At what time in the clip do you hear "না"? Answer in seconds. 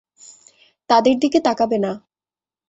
1.77-1.91